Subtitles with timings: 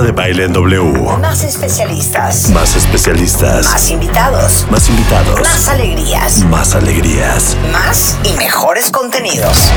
[0.00, 1.18] Marta de Baile en W.
[1.20, 2.48] Más especialistas.
[2.48, 3.66] Más especialistas.
[3.66, 4.66] Más invitados.
[4.70, 5.40] Más invitados.
[5.42, 6.38] Más alegrías.
[6.44, 7.54] Más alegrías.
[7.70, 9.70] Más y mejores contenidos.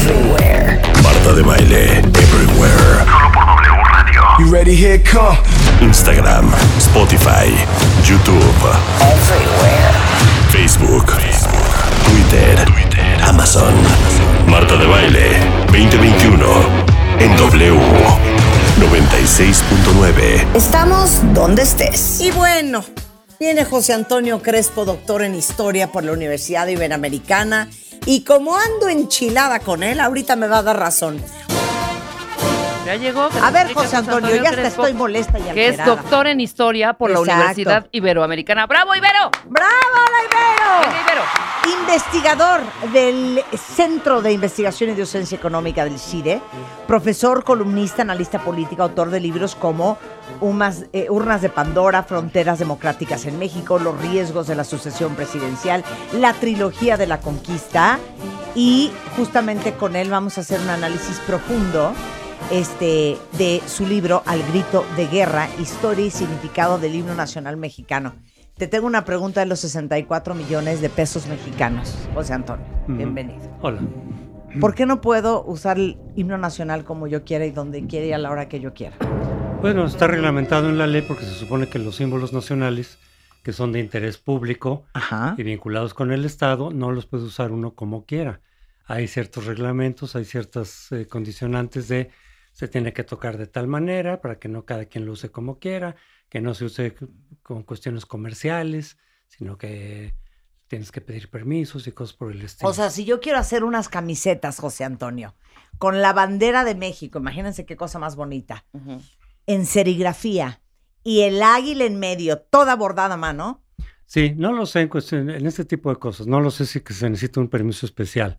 [0.00, 0.82] Everywhere.
[1.04, 3.04] Marta de Baile Everywhere.
[3.04, 4.22] Solo por W Radio.
[4.40, 4.74] You ready?
[4.74, 5.38] Here come.
[5.80, 7.46] Instagram, Spotify,
[8.02, 8.42] YouTube,
[8.98, 9.94] Everywhere.
[10.50, 11.06] Facebook,
[12.04, 12.66] Twitter,
[13.28, 13.72] Amazon.
[14.48, 15.38] Marta de Baile
[15.68, 16.46] 2021
[17.20, 18.31] en W
[18.78, 20.56] 96.9.
[20.56, 22.20] Estamos donde estés.
[22.20, 22.84] Y bueno,
[23.38, 27.68] viene José Antonio Crespo, doctor en Historia por la Universidad Iberoamericana.
[28.06, 31.22] Y como ando enchilada con él, ahorita me va a dar razón.
[32.84, 33.28] Ya llegó.
[33.42, 37.10] A ver, José Antonio, ya Crespo, estoy molesta y Que es doctor en Historia por
[37.10, 37.26] Exacto.
[37.30, 38.66] la Universidad Iberoamericana.
[38.66, 39.30] ¡Bravo, Ibero!
[39.44, 41.22] ¡Bravo, la Venga, Ibero!
[41.80, 42.60] Investigador
[42.92, 46.40] del Centro de Investigación y Docencia Económica del CIDE,
[46.88, 49.96] profesor, columnista, analista político, autor de libros como
[50.40, 55.84] Umas- eh, Urnas de Pandora, Fronteras Democráticas en México, Los riesgos de la sucesión presidencial,
[56.14, 57.98] la trilogía de la conquista.
[58.54, 61.92] Y justamente con él vamos a hacer un análisis profundo
[62.50, 68.14] este, de su libro Al grito de guerra, historia y significado del himno nacional mexicano.
[68.56, 71.96] Te tengo una pregunta de los 64 millones de pesos mexicanos.
[72.14, 73.40] José Antonio, bienvenido.
[73.60, 73.80] Hola.
[74.60, 78.12] ¿Por qué no puedo usar el himno nacional como yo quiera y donde quiera y
[78.12, 78.96] a la hora que yo quiera?
[79.60, 82.98] Bueno, está reglamentado en la ley porque se supone que los símbolos nacionales
[83.42, 85.34] que son de interés público Ajá.
[85.36, 88.40] y vinculados con el Estado no los puede usar uno como quiera.
[88.86, 92.10] Hay ciertos reglamentos, hay ciertas eh, condicionantes de
[92.52, 95.58] se tiene que tocar de tal manera para que no cada quien lo use como
[95.58, 95.96] quiera,
[96.28, 96.94] que no se use
[97.42, 100.14] con cuestiones comerciales, sino que
[100.68, 102.70] tienes que pedir permisos y cosas por el estilo.
[102.70, 105.34] O sea, si yo quiero hacer unas camisetas, José Antonio,
[105.78, 108.64] con la bandera de México, imagínense qué cosa más bonita,
[109.46, 110.62] en serigrafía
[111.02, 113.62] y el águila en medio, toda bordada a mano.
[114.06, 116.26] Sí, no lo sé en, cuestión- en este tipo de cosas.
[116.26, 118.38] No lo sé si que se necesita un permiso especial.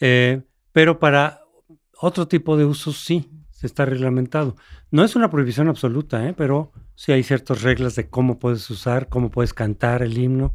[0.00, 1.42] Eh, pero para
[2.00, 3.28] otro tipo de usos sí,
[3.60, 4.56] se está reglamentado.
[4.90, 6.32] No es una prohibición absoluta, ¿eh?
[6.34, 10.54] pero sí hay ciertas reglas de cómo puedes usar, cómo puedes cantar el himno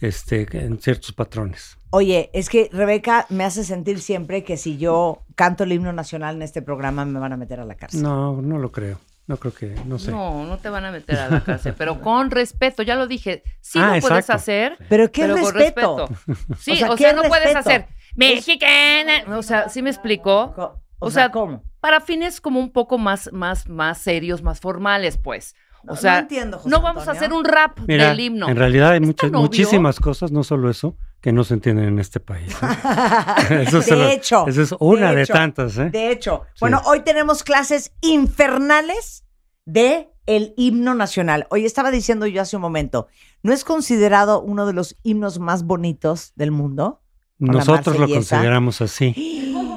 [0.00, 1.78] este, en ciertos patrones.
[1.90, 6.34] Oye, es que Rebeca me hace sentir siempre que si yo canto el himno nacional
[6.34, 8.02] en este programa me van a meter a la cárcel.
[8.02, 8.98] No, no lo creo.
[9.28, 10.10] No creo que, no sé.
[10.10, 13.44] No, no te van a meter a la cárcel, pero con respeto, ya lo dije.
[13.60, 16.06] Sí Ah, lo puedes hacer, Pero qué pero con respeto.
[16.08, 16.54] respeto.
[16.58, 17.86] Sí, O o sea, sea, ¿qué no puedes hacer
[18.16, 19.36] mexicana.
[19.36, 20.52] O sea, ¿sí me explicó?
[20.56, 21.62] O O sea, sea, ¿cómo?
[21.82, 25.54] Para fines como un poco más, más, más serios, más formales, pues.
[25.82, 28.48] No- O no sea, entiendo, José no vamos a hacer un rap Mira, del himno.
[28.48, 31.98] en realidad hay ¿Es muchas, muchísimas cosas, no solo eso, que no se entienden en
[31.98, 32.54] este país.
[32.62, 33.64] ¿eh?
[33.66, 34.46] Eso de lo- hecho.
[34.46, 35.90] esa es una de, hecho, tantas, ¿eh?
[35.90, 36.42] De hecho.
[36.54, 36.58] Sí.
[36.60, 39.24] Bueno, hoy tenemos clases infernales
[39.64, 41.48] de el himno nacional.
[41.50, 43.08] Hoy estaba diciendo yo hace un momento,
[43.42, 47.02] ¿no es considerado uno de los himnos más bonitos del mundo?
[47.38, 49.14] Nosotros lo consideramos así.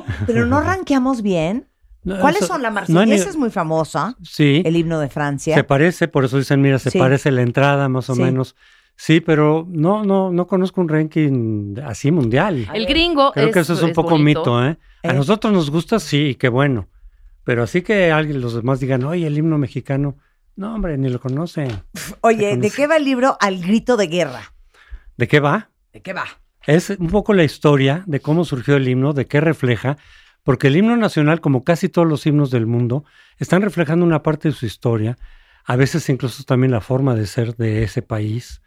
[0.28, 1.68] Pero no ranqueamos bien.
[2.06, 2.62] No, ¿Cuáles eso- son?
[2.62, 5.56] La no marsellesa es muy famosa, Sí, el himno de Francia.
[5.56, 7.00] se parece, por eso dicen, mira, se Sí.
[7.00, 8.22] parece la entrada más o Sí.
[8.22, 8.56] menos.
[8.96, 12.68] Sí, pero no, no, no conozco un ranking así mundial.
[12.74, 14.40] El gringo Creo es, que eso es un poco bonito.
[14.40, 14.78] mito, ¿eh?
[15.04, 15.14] A ¿Eh?
[15.14, 16.88] nosotros nos gusta, sí, qué bueno.
[17.44, 20.16] Pero así que alguien, los demás digan, oye, el himno mexicano.
[20.56, 21.68] No, hombre, ni lo conocen.
[22.22, 24.54] Oye, ¿de qué va el libro Al grito de guerra?
[25.18, 25.70] ¿De qué va?
[25.92, 26.24] ¿De qué va?
[26.66, 29.98] Es un poco la historia de cómo surgió el himno, de qué refleja,
[30.46, 33.04] porque el himno nacional, como casi todos los himnos del mundo,
[33.40, 35.18] están reflejando una parte de su historia,
[35.66, 38.62] a veces incluso también la forma de ser de ese país.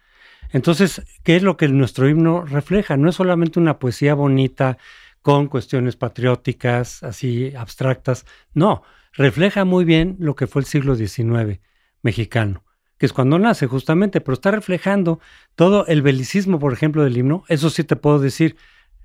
[0.51, 2.97] Entonces, ¿qué es lo que nuestro himno refleja?
[2.97, 4.77] No es solamente una poesía bonita
[5.21, 11.61] con cuestiones patrióticas, así abstractas, no, refleja muy bien lo que fue el siglo XIX
[12.01, 12.65] mexicano,
[12.97, 15.21] que es cuando nace justamente, pero está reflejando
[15.55, 18.57] todo el belicismo, por ejemplo, del himno, eso sí te puedo decir,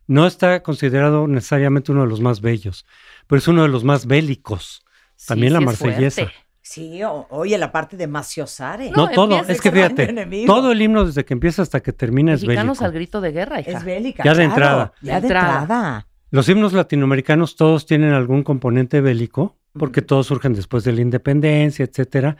[0.06, 2.84] no está considerado necesariamente uno de los más bellos,
[3.26, 4.84] pero es uno de los más bélicos.
[5.16, 6.32] Sí, También la sí es marsellesa.
[6.66, 8.90] Sí, o- oye, la parte de Maciosare.
[8.90, 12.32] No, No, todo, es que fíjate, todo el himno desde que empieza hasta que termina
[12.32, 12.84] es Mexicanos bélico.
[12.86, 13.70] al grito de guerra, hija.
[13.70, 14.24] Es bélica.
[14.24, 14.92] Ya de entrada.
[15.02, 15.60] Ya De entrada.
[15.60, 16.06] entrada.
[16.30, 21.84] Los himnos latinoamericanos todos tienen algún componente bélico, porque todos surgen después de la independencia,
[21.84, 22.36] etcétera,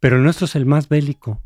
[0.00, 1.40] pero el nuestro es el más bélico.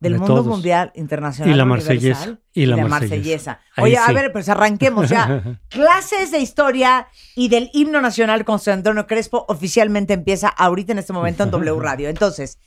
[0.00, 0.46] Del de mundo todos.
[0.46, 1.52] mundial internacional.
[1.54, 3.60] Y la marsellesa, y la marsellesa.
[3.76, 5.42] Ahí Oye, a ver, pues arranquemos ya.
[5.68, 7.06] Clases de historia
[7.36, 11.50] y del himno nacional con José Antonio Crespo oficialmente empieza ahorita en este momento en
[11.50, 12.08] W Radio.
[12.08, 12.58] Entonces,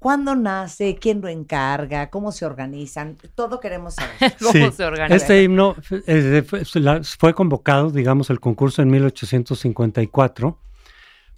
[0.00, 0.96] ¿cuándo nace?
[1.00, 2.10] ¿Quién lo encarga?
[2.10, 3.18] ¿Cómo se organizan?
[3.36, 4.34] Todo queremos saber.
[4.40, 5.14] ¿Cómo Sí, se organiza?
[5.14, 5.76] Este himno
[6.08, 10.58] eh, fue, la- convocado, digamos, el concurso en 1854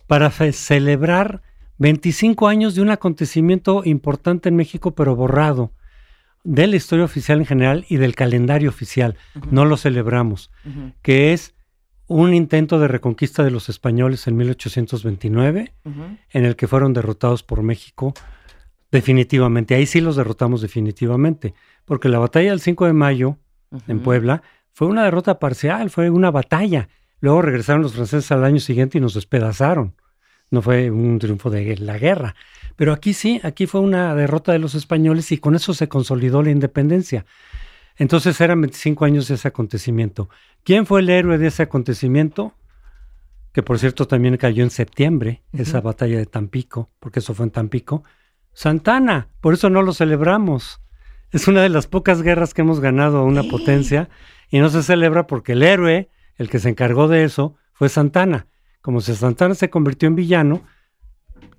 [0.06, 1.42] para celebrar
[1.78, 5.72] 25 años de un acontecimiento importante en México, pero borrado
[6.44, 9.16] de la historia oficial en general y del calendario oficial.
[9.50, 10.50] No lo celebramos,
[11.02, 11.54] que es
[12.06, 16.02] un intento de reconquista de los españoles en 1829, ujú.
[16.30, 18.14] en el que fueron derrotados por México
[18.90, 19.74] definitivamente.
[19.74, 23.38] Ahí sí los derrotamos definitivamente, porque la batalla del 5 de mayo
[23.88, 24.00] en.
[24.00, 24.42] Puebla
[24.72, 26.88] fue una derrota parcial, fue una batalla.
[27.20, 29.94] Luego regresaron los franceses al año siguiente y nos despedazaron.
[30.50, 32.34] No fue un triunfo de la guerra.
[32.76, 36.42] Pero aquí sí, aquí fue una derrota de los españoles y con eso se consolidó
[36.42, 37.24] la independencia.
[37.96, 40.28] Entonces eran 25 años de ese acontecimiento.
[40.62, 42.54] ¿Quién fue el héroe de ese acontecimiento?
[43.52, 47.52] Que por cierto también cayó en septiembre, esa batalla de Tampico, porque eso fue en
[47.52, 48.04] Tampico.
[48.52, 50.82] Santana, por eso no lo celebramos.
[51.30, 54.10] Es una de las pocas guerras que hemos ganado a una potencia
[54.50, 58.46] y no se celebra porque el héroe, el que se encargó de eso, fue Santana.
[58.86, 60.62] Como si Santana se convirtió en villano,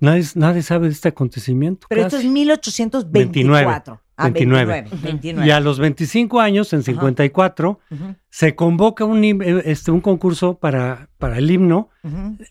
[0.00, 1.86] nadie, nadie sabe de este acontecimiento.
[1.90, 4.00] Pero esto es 1824.
[4.16, 4.72] Ah, 29.
[4.72, 5.02] 29.
[5.02, 5.46] 29.
[5.46, 10.58] Y a los 25 años, en 54, Ujú, se convoca un, eh, este, un concurso
[10.58, 11.90] para, para el himno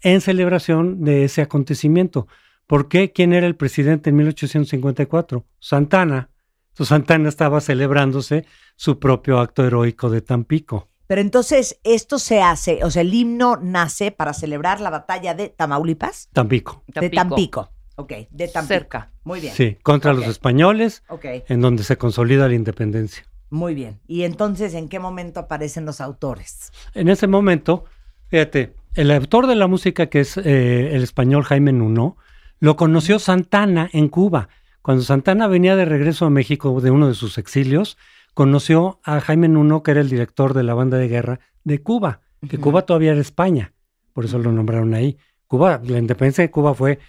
[0.03, 2.27] en celebración de ese acontecimiento.
[2.67, 3.11] ¿Por qué?
[3.11, 5.43] ¿Quién era el presidente en 1854?
[5.57, 6.29] Santana.
[6.67, 8.45] Entonces Santana estaba celebrándose
[8.75, 10.87] su propio acto heroico de Tampico.
[11.07, 15.49] Pero entonces esto se hace, o sea, el himno nace para celebrar la batalla de
[15.49, 16.83] Tamaulipas, Tampico.
[16.87, 17.71] de Tampico.
[17.95, 18.73] Ok, de Tampico.
[18.73, 19.11] Cerca.
[19.23, 19.53] Muy bien.
[19.55, 23.25] Sí, contra los españoles, Ok, en donde se consolida la independencia.
[23.49, 23.99] muy bien.
[24.07, 26.71] Y entonces, ¿en qué momento aparecen los autores?
[26.93, 27.85] En ese momento,
[28.27, 32.17] fíjate, el autor de la música, que es eh, el español Jaime Nuno,
[32.59, 34.49] lo conoció Santana en Cuba.
[34.81, 37.97] Cuando Santana venía de regreso a México de uno de sus exilios,
[38.37, 42.21] conoció a Jaime Nuno, que era el director de la banda de guerra de Cuba,
[42.47, 42.59] que.
[42.59, 43.73] Cuba todavía era España,
[44.13, 45.17] por eso lo nombraron ahí.
[45.47, 46.99] Cuba, la independencia de Cuba fue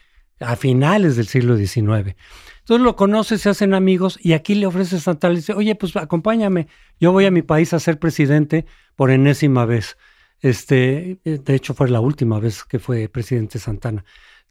[0.41, 2.17] a finales del siglo XIX.
[2.61, 5.95] Entonces lo conoce, se hacen amigos y aquí le ofrece Santana, le dice, oye, pues
[5.97, 6.67] acompáñame,
[6.99, 8.65] yo voy a mi país a ser presidente
[8.97, 9.99] por enésima vez.
[10.41, 14.03] Este, de hecho fue la última vez que fue presidente Santana.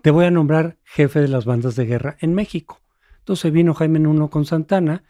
[0.03, 2.81] Te voy a nombrar jefe de las bandas de guerra en México.
[3.17, 5.03] Entonces vino Jaime Nuno con Santana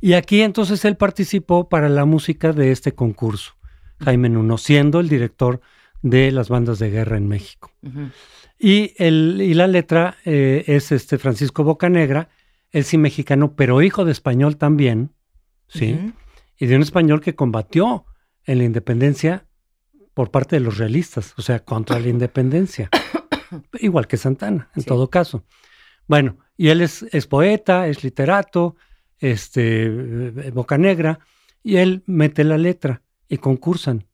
[0.00, 3.54] y aquí entonces él participó para la música de este concurso.
[4.00, 5.60] Jaime Nuno, siendo el director
[6.02, 7.72] de las bandas de guerra en México.
[8.58, 12.28] Y, el, y la letra eh, es este Francisco Bocanegra,
[12.70, 15.10] él sí mexicano, pero hijo de español también,
[15.68, 16.12] ¿sí?
[16.58, 18.04] Y de un español que combatió
[18.44, 19.46] en la independencia
[20.14, 22.90] por parte de los realistas, o sea, contra la independencia.
[23.80, 24.88] Igual que Santana, en Sí.
[24.88, 25.44] todo caso.
[26.06, 28.76] Bueno, y él es, es poeta, es literato,
[29.20, 31.18] este, eh, Bocanegra,
[31.62, 34.06] y él mete la letra y concursan.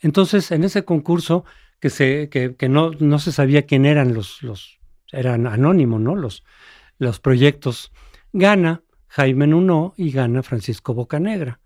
[0.00, 1.44] Entonces, en ese concurso,
[1.80, 4.78] que, se, que, que no, no se sabía quién eran los, los
[5.12, 6.14] eran anónimos, ¿no?
[6.16, 6.44] Los,
[6.98, 7.92] los proyectos.
[8.32, 11.60] Gana Jaime Nuno y gana Francisco Bocanegra.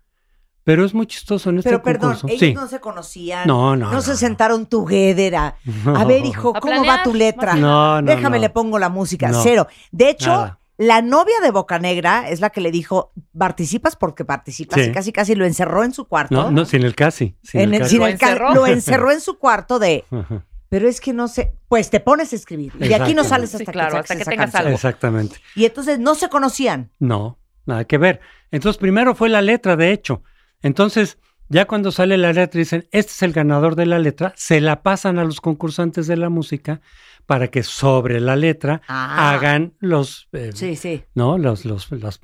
[0.63, 2.27] Pero es muy chistoso en este Pero perdón, concurso.
[2.29, 2.53] ellos sí.
[2.53, 3.45] no se conocían.
[3.47, 4.17] No, no, No, no, se no.
[4.17, 5.57] sentaron together a,
[5.87, 7.55] a ver, hijo, ¿cómo va tu letra?
[7.55, 8.41] No, no, Déjame no.
[8.43, 9.27] le pongo la música.
[9.29, 9.43] No.
[9.43, 9.67] Cero.
[9.91, 10.59] De hecho, Nada.
[10.77, 14.81] La novia de Bocanegra es la que le dijo, participas porque participas.
[14.81, 14.89] Sí.
[14.89, 16.33] Y casi casi lo encerró en su cuarto.
[16.35, 17.35] No, no, sin el casi.
[17.43, 17.89] Sin En el el- casi.
[17.91, 18.53] sin Lo el ca- encerró.
[18.55, 22.33] lo encerró en su cuarto de, Ajá, pero es que no sé, pues te pones
[22.33, 22.73] a escribir.
[22.79, 24.61] Y de aquí no sales Sí, hasta claro, que hasta que tengas canción.
[24.63, 24.75] algo.
[24.75, 25.35] Exactamente.
[25.55, 26.89] Y entonces no se conocían.
[26.97, 27.37] No,
[27.67, 28.19] nada que ver.
[28.49, 30.23] Entonces, primero fue la letra, de hecho.
[30.63, 31.17] Entonces,
[31.49, 34.59] ya cuando sale la letra y dicen, este es el ganador de la letra, se
[34.61, 36.81] la pasan a los concursantes de la música
[37.25, 39.31] para que sobre la letra Ah.
[39.31, 41.03] hagan los, eh, Sí, sí.
[41.15, 41.37] ¿no?
[41.37, 42.19] los, los, los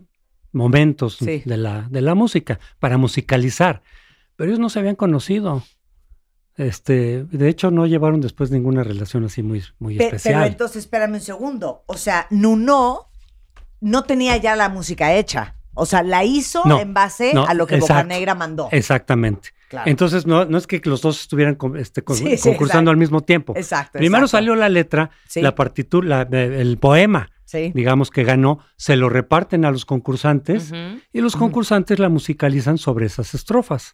[0.51, 1.43] momentos Sí.
[1.45, 3.83] de, la, de la música, para musicalizar.
[4.35, 5.63] Pero ellos no se habían conocido.
[6.55, 10.47] Este, de hecho, no llevaron después ninguna relación así muy, muy Pe- Pero, especial.
[10.47, 11.83] entonces, espérame un segundo.
[11.87, 13.07] O sea, Nuno
[13.79, 15.55] no tenía ya la música hecha.
[15.73, 18.03] O sea, la hizo No, en base no, a lo que exacto.
[18.03, 18.67] Bocanegra mandó.
[18.71, 19.49] Exactamente.
[19.69, 19.89] Claro.
[19.89, 22.89] Entonces, no, no es que los dos estuvieran con- este, con- Sí, sí, concursando exacto.
[22.91, 23.53] al mismo tiempo.
[23.55, 23.99] Exacto.
[23.99, 24.37] Primero exacto.
[24.37, 25.41] salió la letra, Sí.
[25.41, 27.71] la partitura, la- el poema, Sí.
[27.75, 30.71] digamos que ganó, se lo reparten a los concursantes
[31.13, 33.93] y los concursantes la musicalizan sobre esas estrofas,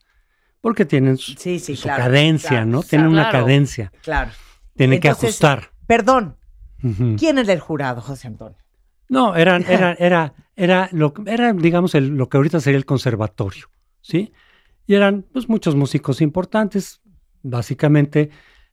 [0.61, 2.71] porque tienen su, Sí, sí, su claro, cadencia, claro, ¿no?
[2.79, 2.87] claro.
[2.89, 3.45] Tienen una Claro.
[3.45, 4.31] cadencia, Claro.
[4.77, 5.71] tienen que ajustar.
[5.87, 6.37] Perdón.
[7.17, 8.57] ¿quién es el jurado, José Antonio?
[9.09, 13.67] No, eran, era, era, era, lo, era digamos, el- lo que ahorita sería el conservatorio,
[14.01, 14.33] ¿sí?
[14.87, 17.01] Y eran, pues, muchos músicos importantes,
[17.43, 18.29] básicamente,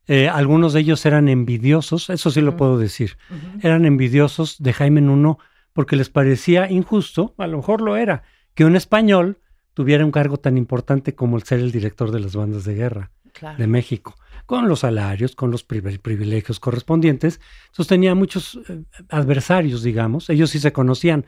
[0.07, 3.17] eh, algunos de ellos eran envidiosos, eso sí lo puedo decir,
[3.61, 5.39] eran envidiosos de Jaime Nuno
[5.71, 8.23] porque les parecía injusto, a lo mejor lo era,
[8.53, 9.39] que un español
[9.73, 13.11] tuviera un cargo tan importante como el ser el director de las bandas de guerra
[13.31, 13.57] Claro.
[13.57, 14.13] de México.
[14.45, 17.39] Con los salarios, con los privi- privilegios correspondientes.
[17.67, 21.25] Entonces tenía muchos eh, adversarios, digamos, ellos sí se conocían.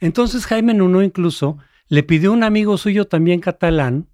[0.00, 1.58] Entonces Jaime Nuno incluso
[1.88, 4.08] le pidió a un amigo suyo también catalán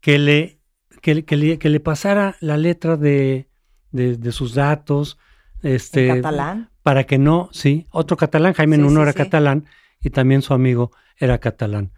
[0.00, 0.60] que le,
[1.02, 3.48] que, le- que le, que le pasara la letra de,
[3.90, 5.18] de- de sus datos.
[5.62, 6.70] Este, ¿En catalán?
[6.82, 9.18] Para que no, sí, otro catalán, Jaime Sí, Nuno sí, era sí.
[9.18, 9.64] catalán
[10.00, 11.90] y también su amigo era catalán.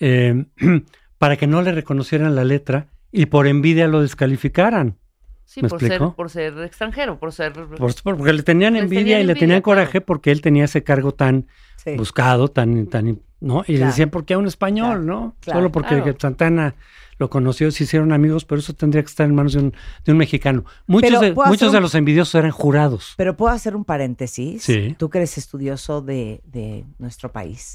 [0.00, 0.46] Eh,
[1.18, 4.98] para que no le reconocieran la letra y por envidia lo descalificaran.
[5.44, 6.14] Sí, ¿Me por ser, explico?
[6.16, 7.52] por ser extranjero, por ser...
[7.52, 9.76] Por- porque le tenían envidia tenían y le envidia, tenían claro.
[9.80, 11.46] coraje porque él tenía ese cargo tan
[11.76, 11.96] Sí.
[11.96, 13.64] buscado, tan, tan, ¿no?
[13.66, 15.36] Y le decían, ¿por qué a un español, Claro, no?
[15.40, 15.58] claro.
[15.58, 16.16] Solo porque Claro.
[16.18, 16.76] Santana
[17.18, 20.12] lo conoció, se hicieron amigos, pero eso tendría que estar en manos de un, de
[20.12, 20.64] un mexicano.
[20.86, 23.14] Muchos, de, ¿puedo hacer muchos de los envidiosos eran jurados.
[23.16, 24.62] Pero puedo hacer un paréntesis.
[24.62, 24.94] Sí.
[24.96, 27.74] Tú que eres estudioso de, de nuestro país.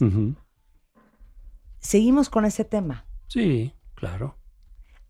[1.79, 3.05] Seguimos con ese tema.
[3.27, 4.37] Sí, claro.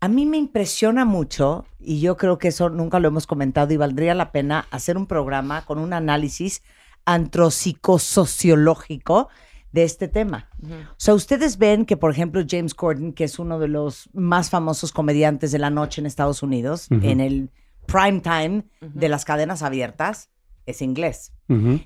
[0.00, 3.76] A mí me impresiona mucho, y yo creo que eso nunca lo hemos comentado, y
[3.76, 6.62] valdría la pena hacer un programa con un análisis
[7.04, 9.28] antropsicosociológico
[9.72, 10.48] de este tema.
[10.62, 10.74] Ujú.
[10.74, 14.50] O sea, ustedes ven que, por ejemplo, James Corden, que es uno de los más
[14.50, 17.50] famosos comediantes de la noche en Estados Unidos, en el
[17.86, 20.30] prime time de las cadenas abiertas,
[20.66, 21.32] es inglés.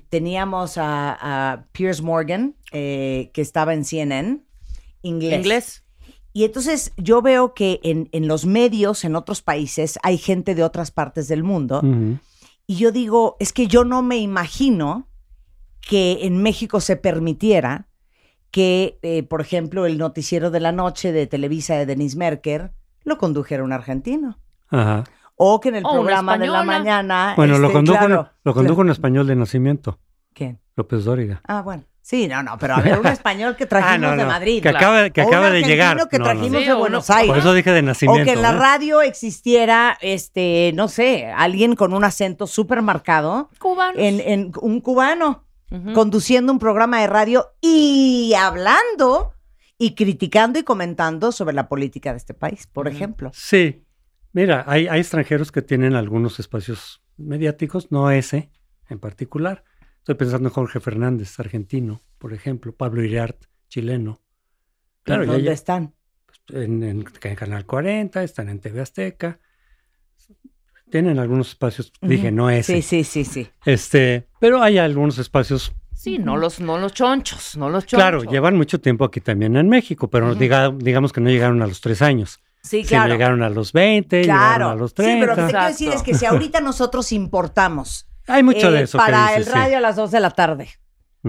[0.09, 4.41] Teníamos a, a Piers Morgan, eh, que estaba en CNN,
[5.01, 5.39] inglés.
[5.39, 5.82] Inglés.
[6.33, 10.63] Y entonces yo veo que en, en los medios, en otros países, hay gente de
[10.63, 11.81] otras partes del mundo.
[12.65, 15.07] Y yo digo, es que yo no me imagino
[15.81, 17.87] que en México se permitiera
[18.49, 22.71] que, eh, por ejemplo, el noticiero de la noche de Televisa de Denise Merker
[23.03, 24.39] lo condujera un argentino.
[24.69, 25.03] Ajá.
[25.35, 27.33] O que en el O programa de la mañana.
[27.35, 28.87] Bueno, lo este, condujo, claro, lo condujo claro.
[28.87, 29.99] en español de nacimiento,
[30.33, 30.59] ¿Quién?
[30.75, 31.41] López Dóriga.
[31.45, 31.83] Ah, bueno.
[32.05, 34.61] Sí, no, no, pero a ver, un español que trajimos Ah, no, de Madrid.
[34.61, 36.09] Que acaba, que O un de llegar.
[36.09, 36.59] que No, trajimos.
[36.59, 37.29] Sí, de o Buenos Aires.
[37.29, 38.25] Por eso dije de O nacimiento.
[38.25, 43.95] que en la radio existiera, este, no sé, alguien con un acento súper marcado, Cubanos.
[43.97, 45.45] en, en un cubano,
[45.95, 49.33] conduciendo un programa de radio y hablando
[49.79, 53.31] y criticando y comentando sobre la política de este país, por ejemplo.
[53.33, 53.83] Sí.
[54.33, 58.49] Mira, hay, hay extranjeros que tienen algunos espacios mediáticos, no ese
[58.89, 59.63] en particular.
[60.03, 64.19] Estoy pensando en Jorge Fernández, argentino, por ejemplo, Pablo Iriart, chileno.
[65.03, 65.93] Claro, ¿Dónde ya- están?
[66.49, 69.39] en, en- en Canal 40, están en TV Azteca.
[70.89, 72.75] Tienen algunos espacios, dije, no ese.
[72.75, 73.49] Sí, sí, sí, sí.
[73.65, 77.97] Este, pero hay algunos espacios Sí, no los, no los chonchos, no los chonchos.
[77.97, 81.67] Claro, llevan mucho tiempo aquí también en México, pero diga- digamos que no llegaron a
[81.67, 82.41] los tres años.
[82.61, 83.13] Sí, Sí, claro.
[83.13, 84.41] llegaron a los 20, Claro.
[84.43, 85.25] llegaron a los Sí, pero 30.
[85.27, 88.81] lo que te quiero decir es que si ahorita nosotros importamos Hay mucho eh, de
[88.83, 89.51] eso para que el sí.
[89.51, 90.69] radio a las 2 de la tarde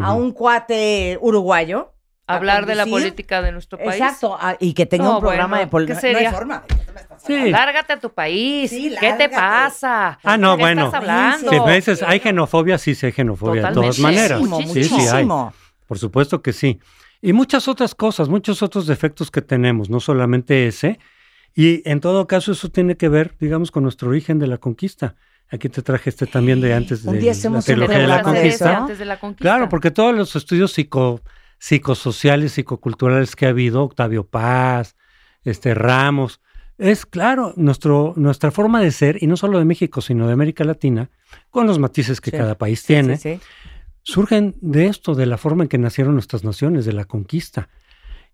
[0.00, 1.90] a un cuate uruguayo.
[2.26, 4.00] Hablar de la política de nuestro país.
[4.00, 6.00] Exacto, y que tenga No, un programa bueno, de política.
[6.00, 6.64] ¿qué No hay forma.
[7.18, 7.50] Sí.
[7.50, 8.70] Lárgate a tu país.
[8.70, 10.18] Sí, ¿Qué te pasa?
[10.22, 10.86] Ah, no, ¿De qué bueno.
[10.86, 11.50] estás hablando?
[11.50, 14.40] Si me dices, hay xenofobia, sí, sí hay xenofobia de todas maneras.
[14.40, 15.28] Muchísimo, Sí, sí hay.
[15.86, 16.80] Por supuesto que sí.
[17.20, 20.98] Y muchas otras cosas, muchos otros defectos que tenemos, no solamente ese.
[21.54, 25.14] Y en todo caso, eso tiene que ver, digamos, con nuestro origen de la conquista.
[25.54, 28.72] Aquí te traje este también de antes de la trilogía de la conquista.
[28.72, 28.80] eso.
[28.82, 29.42] Antes de la conquista.
[29.42, 31.20] Claro, porque todos los estudios psico,
[31.58, 34.96] psicosociales, psicoculturales que ha habido, Octavio Paz,
[35.44, 36.40] este Ramos,
[36.76, 40.64] es claro, nuestro, nuestra forma de ser, y no solo de México, sino de América
[40.64, 41.08] Latina,
[41.50, 43.38] con los matices que Sí, cada país Sí, tiene, sí.
[44.02, 47.68] surgen de esto, de la forma en que nacieron nuestras naciones, de la conquista.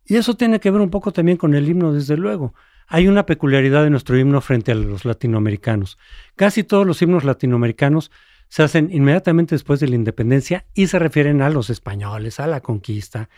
[0.07, 2.55] Y eso tiene que ver un poco también con el himno, desde luego.
[2.93, 5.97] Hay una peculiaridad de nuestro himno frente a los latinoamericanos.
[6.35, 8.11] Casi todos los himnos latinoamericanos
[8.49, 12.61] se hacen inmediatamente después de la independencia y se refieren a los españoles, a la
[12.61, 13.29] conquista.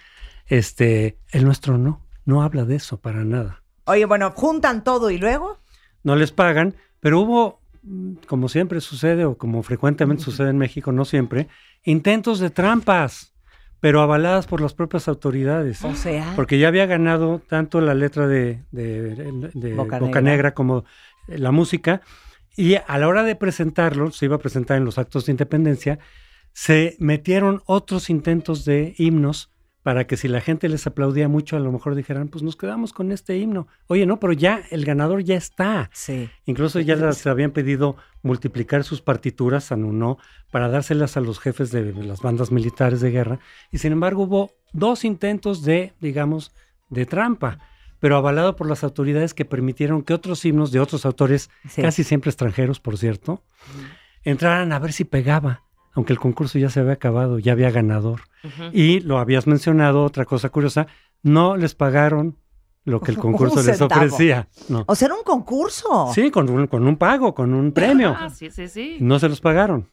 [0.46, 3.62] Este, el nuestro no, no habla de eso para nada.
[3.84, 5.58] Oye, bueno, juntan todo y luego.
[6.02, 7.60] No les pagan, pero hubo,
[8.26, 11.48] como siempre sucede o como frecuentemente sucede en México, no siempre,
[11.84, 13.31] intentos de trampas,
[13.82, 15.84] pero avaladas por las propias autoridades.
[15.84, 20.36] O sea, Porque ya había ganado tanto la letra de, de- de Boca Boca, Negra.
[20.36, 20.54] Negra.
[20.54, 20.84] como
[21.26, 22.00] la música.
[22.56, 25.98] Y a la hora de presentarlo, se iba a presentar en los actos de independencia,
[26.52, 29.51] se metieron otros intentos de himnos
[29.82, 32.92] para que si la gente les aplaudía mucho, a lo mejor dijeran, pues nos quedamos
[32.92, 33.66] con este himno.
[33.88, 35.90] Oye, no, pero ya el ganador ya está.
[35.92, 36.30] sí.
[36.46, 40.18] Incluso ya les habían pedido multiplicar sus partituras, Uno,
[40.52, 43.40] para dárselas a los jefes de las bandas militares de guerra.
[43.72, 46.52] Y sin embargo hubo dos intentos de, digamos,
[46.88, 47.58] de trampa,
[47.98, 51.82] pero avalado por las autoridades que permitieron que otros himnos de otros autores, Sí.
[51.82, 53.42] casi siempre extranjeros, por cierto,
[54.24, 55.62] entraran a ver si pegaba,
[55.94, 58.22] aunque el concurso ya se había acabado, ya había ganador.
[58.72, 60.86] Y lo habías mencionado, otra cosa curiosa,
[61.22, 62.36] no les pagaron
[62.84, 63.94] lo que el Un concurso les centavo.
[64.00, 64.48] ofrecía.
[64.68, 64.84] No.
[64.86, 66.10] O sea, era un concurso.
[66.14, 68.16] Sí, con un, con un pago, con un premio.
[68.18, 68.96] Ah, sí, sí, sí.
[69.00, 69.88] No se los pagaron.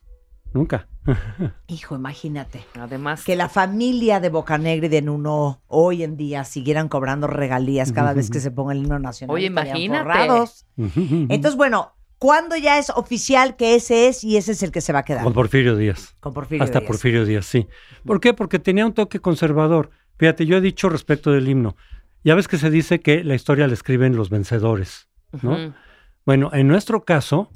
[0.52, 0.88] Nunca.
[1.68, 2.66] Hijo, imagínate.
[2.80, 7.92] Además, Que la familia de Bocanegra y de Nuno hoy en día siguieran cobrando regalías
[7.92, 9.36] cada vez que se ponga el himno nacional.
[9.36, 10.04] Oye, imagínate.
[10.04, 10.66] forrados.
[10.76, 14.94] Entonces, bueno, ¿cuándo ya es oficial que ese es y ese es el que se
[14.94, 15.24] va a quedar?
[15.24, 16.16] Con Porfirio Díaz.
[16.20, 16.88] Con Porfirio Hasta Díaz.
[16.88, 17.68] Porfirio Díaz, sí.
[18.06, 18.34] ¿Por qué?
[18.34, 19.90] Porque tenía un toque conservador.
[20.18, 21.76] Fíjate, yo he dicho respecto del himno.
[22.24, 25.08] Ya ves que se dice que la historia la escriben los vencedores,
[25.42, 25.74] ¿no?
[26.26, 27.50] Bueno, en nuestro caso,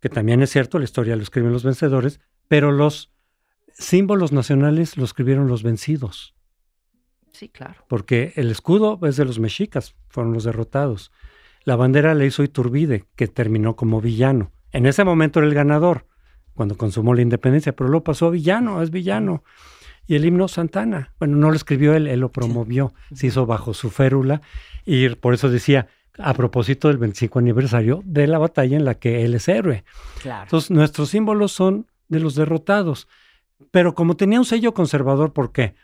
[0.00, 3.12] que también es cierto, la historia lo escriben los vencedores, pero los
[3.72, 6.34] símbolos nacionales lo escribieron los vencidos,
[7.32, 7.84] sí, claro.
[7.88, 11.10] porque el escudo es de los mexicas, fueron los derrotados.
[11.64, 14.50] La bandera la hizo Iturbide, que terminó como villano.
[14.72, 16.06] En ese momento era el ganador,
[16.54, 19.44] cuando consumó la independencia, pero lo pasó a villano, es villano.
[20.06, 23.74] Y el himno Santana, bueno, no lo escribió él, él lo promovió, se hizo bajo
[23.74, 24.42] su férula
[24.84, 25.88] y por eso decía,
[26.18, 29.84] a propósito del 25 aniversario de la batalla en la que él es héroe.
[30.22, 30.42] Claro.
[30.44, 33.08] Entonces, nuestros símbolos son de los derrotados.
[33.70, 35.74] Pero como tenía un sello conservador, ¿por qué?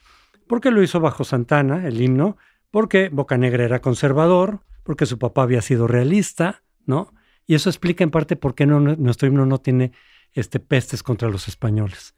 [0.47, 2.37] Porque lo hizo bajo Santana, el himno,
[2.71, 7.13] porque Bocanegra era conservador, porque su papá había sido realista, ¿no?
[7.47, 9.93] Y eso explica en parte por qué no, nuestro himno no tiene
[10.33, 12.15] este, pestes contra los españoles.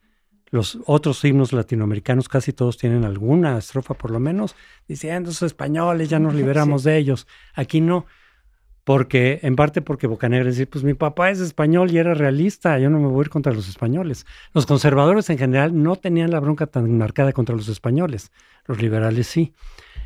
[0.50, 4.54] Los otros himnos latinoamericanos casi todos tienen alguna estrofa por lo menos
[4.86, 7.26] diciendo esos españoles, ya nos liberamos de ellos.
[7.54, 8.06] Aquí no,
[8.84, 12.88] porque en parte porque Bocanegra dice, pues mi papá es español y era realista, yo
[12.88, 14.24] no me voy a ir contra los españoles.
[14.54, 18.32] Los conservadores en general no tenían la bronca tan marcada contra los españoles,
[18.66, 19.52] los liberales sí.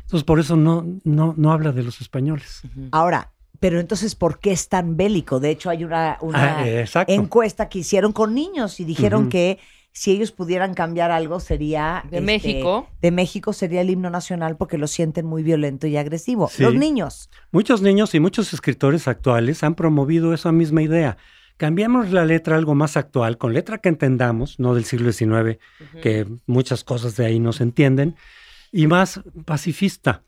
[0.03, 2.61] Entonces por eso no, no, no habla de los españoles.
[2.91, 5.39] Ahora, pero entonces, ¿por qué es tan bélico?
[5.39, 9.57] De hecho, hay una, una Ah, encuesta que hicieron con niños y dijeron que
[9.93, 12.03] si ellos pudieran cambiar algo sería...
[12.09, 12.89] De este, México.
[13.01, 16.49] De México sería el himno nacional porque lo sienten muy violento y agresivo.
[16.49, 16.63] Sí.
[16.63, 17.29] Los niños.
[17.51, 21.17] Muchos niños y muchos escritores actuales han promovido esa misma idea.
[21.57, 25.59] Cambiamos la letra a algo más actual, con letra que entendamos, no del siglo XIX,
[26.01, 28.15] que muchas cosas de ahí no se entienden,
[28.73, 30.23] y más pacifista.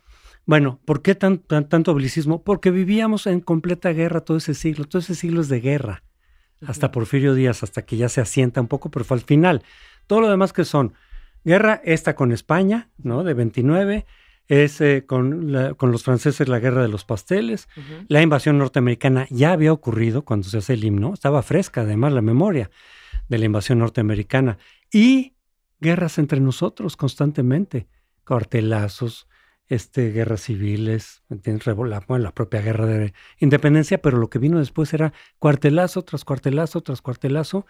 [0.46, 2.44] Bueno, ¿por qué tan, tan- tanto belicismo?
[2.44, 6.04] Porque vivíamos en completa guerra todo ese siglo, todo ese siglo es de guerra,
[6.66, 9.64] hasta Porfirio Díaz, hasta que ya se asienta un poco, pero fue al final.
[10.08, 10.94] Todo lo demás que son
[11.44, 13.24] guerra, esta con España, ¿no?
[13.24, 14.06] De 29,
[14.48, 17.68] es eh, con, la- con los franceses la guerra de los pasteles,
[18.08, 22.22] la invasión norteamericana ya había ocurrido cuando se hace el himno, estaba fresca además la
[22.22, 22.70] memoria
[23.28, 24.60] de la invasión norteamericana
[24.94, 25.34] y
[25.82, 27.88] guerras entre nosotros constantemente,
[28.26, 29.28] cuartelazos,
[29.68, 34.94] este, guerras civiles, la, bueno, la propia guerra de independencia, pero lo que vino después
[34.94, 37.66] era cuartelazo tras cuartelazo tras cuartelazo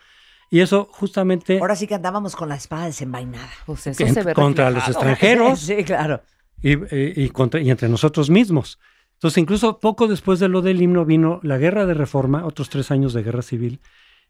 [0.49, 3.49] y eso justamente Ahora sí que andábamos con la espada desenvainada.
[3.65, 6.21] Pues eso en- se ve contra los extranjeros Sí, claro.
[6.61, 8.79] y, y- y contra- y entre nosotros mismos.
[9.13, 12.91] Entonces, incluso poco después de lo del himno vino la guerra de reforma, otros tres
[12.91, 13.79] años de guerra civil,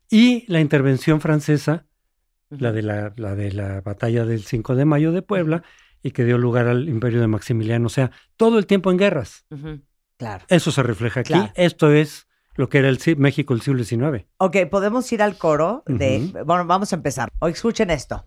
[0.09, 1.87] y la intervención francesa,
[2.51, 5.63] la de la, la de la batalla del 5 de mayo de Puebla,
[6.05, 7.87] y que dio lugar al imperio de Maximiliano.
[7.87, 9.43] O sea, todo el tiempo en guerras.
[10.17, 10.45] Claro.
[10.49, 11.33] Eso se refleja aquí.
[11.33, 11.51] Claro.
[11.55, 14.27] Esto es lo que era el México del siglo XIX.
[14.37, 16.31] Ok, podemos ir al coro de...
[16.45, 17.29] Bueno, vamos a empezar.
[17.39, 18.23] O escuchen esto.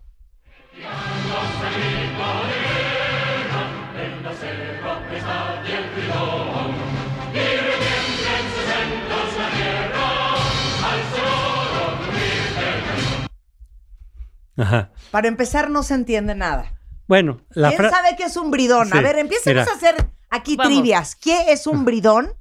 [14.57, 14.91] Ajá.
[15.11, 16.78] Para empezar, no se entiende nada.
[17.09, 18.87] Bueno, la ¿Quién fra- sabe qué es un bridón?
[18.95, 19.71] A ver, empecemos mira.
[19.73, 20.71] a hacer aquí Vamos.
[20.71, 21.15] trivias.
[21.17, 22.31] ¿Qué es un bridón?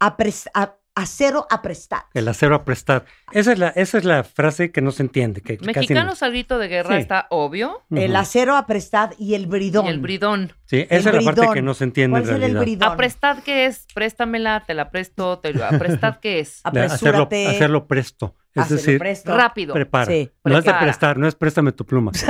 [0.00, 2.06] A- acero aprestar.
[2.12, 3.04] El acero a prestar.
[3.30, 5.42] Esa es la, esa es la frase que no se entiende.
[5.42, 7.02] Que casi no- Mexicanos al grito de guerra Sí.
[7.02, 7.82] está obvio.
[7.90, 9.86] El acero aprestar y el bridón.
[9.86, 10.52] Y el bridón.
[10.64, 12.60] Sí, esa El es la parte que no se entiende ¿Cuál en el realidad.
[12.62, 12.92] bridón?
[12.94, 13.86] ¿Aprestad qué es?
[13.94, 15.64] Préstamela, te la presto, te lo...
[15.66, 16.60] ¿Aprestad qué es?
[16.64, 17.46] Hacerlo, Apresúrate.
[17.46, 18.34] hacerlo presto.
[18.54, 19.36] Es Hacerlo decir, presto.
[19.36, 19.74] Rápido.
[19.74, 20.06] prepara.
[20.06, 20.30] Sí.
[20.42, 22.10] No es de prestar, no es préstame tu pluma.
[22.16, 22.24] Es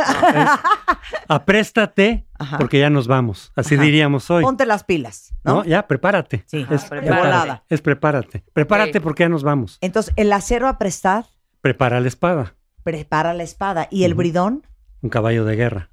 [1.29, 2.59] apréstate Ajá.
[2.59, 3.53] porque ya nos vamos.
[3.57, 3.85] Así Ajá.
[3.85, 4.43] diríamos hoy.
[4.45, 5.57] Ponte las pilas, ¿no?
[5.57, 5.65] ¿no?
[5.65, 6.45] Ya, prepárate.
[6.47, 7.23] Sí, Es prepárate.
[7.23, 7.65] volada.
[7.69, 8.45] Es prepárate.
[8.53, 9.79] Prepárate porque ya nos vamos.
[9.81, 11.25] Entonces, el acero aprestar
[11.61, 12.55] Prepara la espada.
[12.83, 13.89] prepara la espada.
[13.91, 14.67] ¿Y el bridón?
[15.03, 15.91] Un caballo de guerra.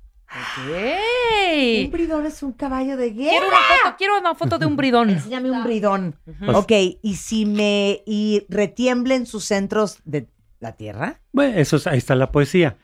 [0.76, 1.86] ¡Ey!
[1.86, 3.30] Un bridón es un caballo de guerra.
[3.32, 5.10] Quiero una foto, quiero una foto de un bridón.
[5.10, 6.16] Enséñame un bridón.
[6.26, 10.28] Pues- Ok, y si me y retiemblen sus centros de
[10.60, 11.22] la tierra.
[11.32, 12.78] Bueno, eso es- ahí está la poesía.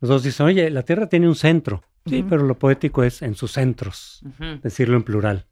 [0.00, 1.82] Los dos dicen, oye, la tierra tiene un centro.
[2.06, 4.22] Sí, pero lo poético es en sus centros.
[4.62, 5.46] Decirlo en plural.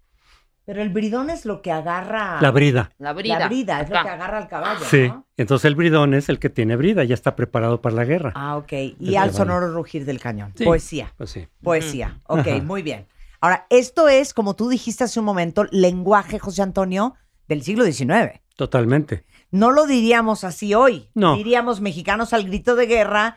[0.64, 2.40] Pero el bridón es lo que agarra.
[2.40, 2.90] La brida.
[2.98, 3.38] La brida.
[3.38, 4.84] La brida, es lo que agarra al caballo.
[4.84, 5.06] Sí.
[5.08, 5.26] ¿no?
[5.36, 8.32] Entonces el bridón es el que tiene brida, ya está preparado para la guerra.
[8.34, 8.72] Ah, ok.
[8.98, 10.52] Y al sonoro rugir del cañón.
[10.56, 10.64] Sí.
[10.64, 11.12] Poesía.
[11.16, 11.46] Pues sí.
[11.62, 12.20] Poesía.
[12.26, 12.62] Ok, Ajá.
[12.62, 13.06] muy bien.
[13.40, 17.14] Ahora, esto es, como tú dijiste hace un momento, lenguaje, José Antonio,
[17.46, 18.40] del siglo XIX.
[18.56, 19.24] Totalmente.
[19.52, 21.10] No lo diríamos así hoy.
[21.14, 21.36] No.
[21.36, 23.36] Diríamos mexicanos al grito de guerra,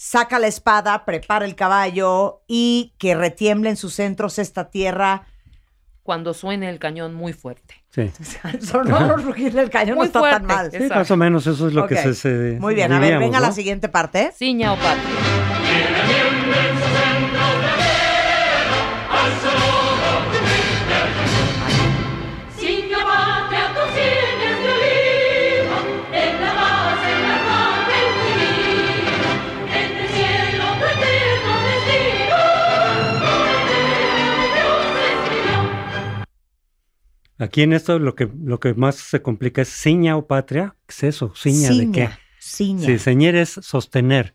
[0.00, 5.26] saca la espada, prepara el caballo y que retiemble en sus centros esta tierra.
[6.04, 7.82] Cuando suene el cañón muy fuerte.
[7.90, 8.10] Sí.
[8.60, 10.46] Sonó rugir del cañón, no Muy está tan fuerte.
[10.46, 10.70] mal.
[10.70, 13.40] Sí, más o menos eso es lo que se, se- Muy bien, a ver, venga
[13.40, 13.52] la ¿no?
[13.52, 14.30] siguiente parte.
[14.36, 16.27] Ciña o patria.
[37.38, 40.74] Aquí en esto lo que, lo que más se complica es ciña o patria.
[40.86, 41.32] ¿Qué es eso?
[41.36, 42.08] ¿Ciña, de qué?
[42.40, 42.84] Ciña.
[42.86, 44.34] Sí, ceñir es sostener.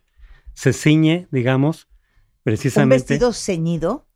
[0.53, 2.95] Se ciñe, digamos, Un precisamente.
[3.13, 4.07] vestido ceñido.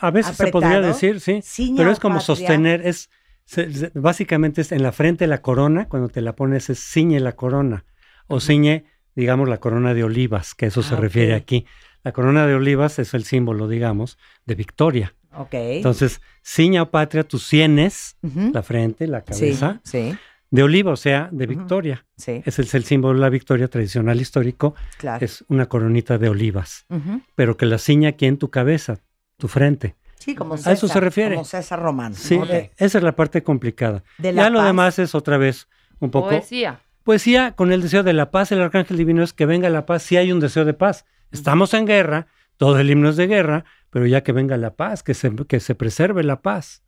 [0.00, 1.40] A veces se podría decir, sí.
[1.42, 2.26] ciña Pero es como patria.
[2.26, 3.10] sostener, es
[3.44, 7.32] se- básicamente es en la frente la corona, cuando te la pones es ciñe la
[7.36, 7.84] corona.
[8.26, 11.66] O ciñe, digamos, la corona de olivas, que eso se Ah, refiere aquí.
[12.02, 15.14] La corona de olivas es el símbolo, digamos, de victoria.
[15.36, 15.54] Ok.
[15.54, 20.16] Entonces, ciña o patria, tus sienes, la frente, la cabeza, sí,
[20.50, 22.06] de oliva, o sea, de victoria.
[22.16, 25.24] sí, Ese es el símbolo de la victoria tradicional histórico, claro.
[25.24, 26.86] es una coronita de olivas,
[27.34, 28.98] pero que la ciña aquí en tu cabeza,
[29.36, 29.96] tu frente.
[30.18, 30.72] Sí, como A César.
[30.74, 31.34] eso se refiere.
[31.34, 32.14] Como César Román.
[32.14, 34.02] Sí, eh, esa es la parte complicada.
[34.18, 35.68] De la ya lo demás es otra vez
[36.00, 36.80] un poco Poesía.
[37.02, 38.50] poesía con el deseo de la paz.
[38.50, 40.02] El arcángel divino es que venga la paz.
[40.04, 41.04] Si hay un deseo de paz.
[41.30, 45.04] Estamos en guerra, todo el himno es de guerra, pero ya que venga la paz,
[45.04, 46.82] que se, que se preserve la paz.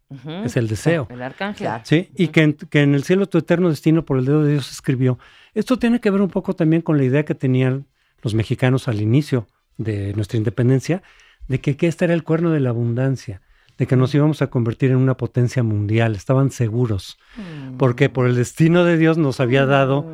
[0.44, 1.06] Es el deseo.
[1.08, 1.68] El arcángel.
[1.84, 4.54] Sí, y que en, que en el cielo tu eterno destino por el dedo de
[4.54, 5.16] Dios escribió.
[5.54, 7.86] Esto tiene que ver un poco también con la idea que tenían
[8.22, 9.46] los mexicanos al inicio
[9.78, 11.04] de nuestra independencia,
[11.46, 13.40] de que, que este era el cuerno de la abundancia,
[13.78, 17.18] de que nos íbamos a convertir en una potencia mundial, estaban seguros,
[17.78, 20.04] porque por el destino de Dios nos había dado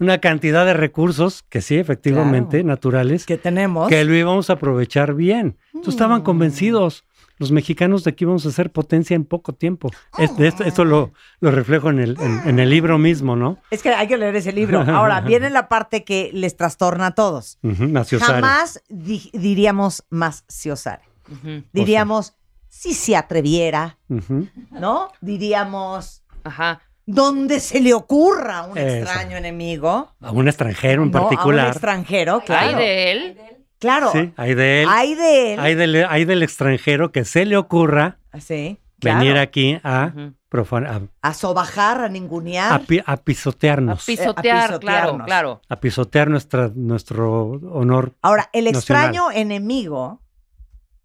[0.00, 2.68] una cantidad de recursos, que sí, efectivamente, Claro.
[2.68, 3.88] naturales, Que tenemos.
[3.88, 5.56] que lo íbamos a aprovechar bien.
[5.68, 7.04] Entonces estaban convencidos
[7.38, 9.90] los mexicanos de que íbamos a ser potencia en poco tiempo.
[10.18, 13.58] Es- de esto, esto lo, lo reflejo en el, en, en el libro mismo, ¿no?
[13.70, 14.80] Es que hay que leer ese libro.
[14.80, 17.58] Ahora, viene la parte que les trastorna a todos.
[17.62, 18.40] Ujú, Maciosare.
[18.42, 21.02] Jamás di- diríamos más si osare.
[21.30, 21.62] Ujú.
[21.72, 22.34] Diríamos
[22.68, 24.48] si se atreviera, Ujú.
[24.72, 25.08] ¿no?
[25.20, 26.80] Diríamos Ajá.
[27.10, 28.96] Donde se le ocurra a un Eso.
[28.98, 30.14] extraño enemigo.
[30.20, 31.18] A un extranjero en ¿no?
[31.18, 31.68] A un particular.
[31.68, 32.68] extranjero, claro.
[32.68, 33.38] Hay de él.
[33.78, 34.10] Claro.
[34.12, 34.88] Sí, hay de él.
[34.90, 35.60] Hay de él.
[35.60, 39.20] Hay del, hay del extranjero que se le ocurra Sí, claro.
[39.20, 40.34] venir aquí a, Ujú.
[40.50, 42.72] profan- A sobajar, a ningunear.
[42.74, 45.26] a pi- a A pisotearnos, pisotear, claro, pisotearnos.
[45.26, 45.62] claro.
[45.68, 47.42] a pisotear nuestra, nuestro
[47.72, 48.14] honor.
[48.20, 49.06] Ahora, el nacional.
[49.14, 50.20] extraño enemigo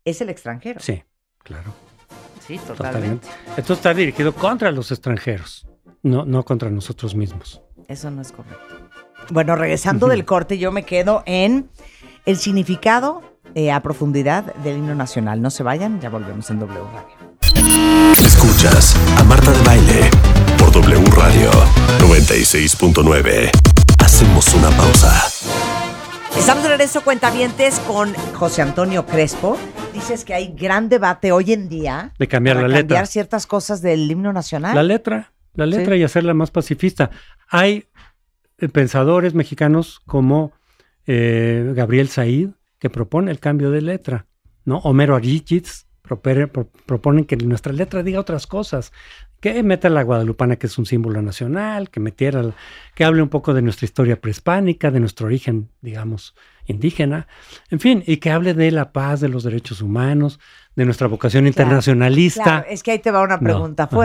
[0.03, 0.79] es el extranjero.
[0.81, 1.01] Sí,
[1.43, 1.73] claro.
[2.45, 3.27] Sí, totalmente.
[3.27, 3.27] Totalmente.
[3.55, 5.65] Esto está dirigido contra los extranjeros,
[6.03, 7.61] no, no contra nosotros mismos.
[7.87, 8.59] Eso no es correcto.
[9.29, 11.69] Bueno, regresando del corte, yo me quedo en
[12.25, 13.21] el significado
[13.55, 15.41] eh, a profundidad del himno nacional.
[15.41, 18.13] No se vayan, ya volvemos en W Radio.
[18.25, 20.09] Escuchas a Marta de Baile
[20.57, 21.51] por W Radio
[21.99, 23.49] 96.9.
[24.03, 25.23] Hacemos una pausa.
[26.37, 29.57] Estamos de regreso, cuentavientes, con José Antonio Crespo.
[29.93, 33.11] Dices que hay gran debate hoy en día De cambiar para la cambiar letra.
[33.11, 34.73] ciertas cosas del himno nacional.
[34.75, 36.01] La letra, la letra Sí.
[36.01, 37.11] y hacerla más pacifista.
[37.49, 37.85] Hay
[38.57, 40.51] eh, pensadores mexicanos como
[41.07, 44.25] eh, Gabriel Said que propone el cambio de letra,
[44.65, 44.77] ¿no?
[44.79, 46.69] Homero Arichitz propone, pro-
[47.27, 48.91] que nuestra letra diga otras cosas,
[49.39, 52.43] que meta la guadalupana que es un símbolo nacional, que metiera,
[52.93, 56.35] que hable un poco de nuestra historia prehispánica, de nuestro origen, digamos,
[56.65, 57.27] indígena,
[57.69, 60.39] en fin, y que hable de la paz, de los derechos humanos,
[60.75, 62.43] de nuestra vocación internacionalista.
[62.43, 63.95] Claro, es que ahí te va una No, pregunta ajá.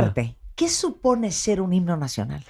[0.59, 2.44] ¿Qué supone ser un himno nacional?